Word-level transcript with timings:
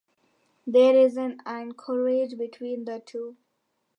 There 0.65 0.95
is 0.97 1.15
an 1.15 1.41
anchorage 1.45 2.35
between 2.35 2.85
the 2.85 3.03
two. 3.05 3.37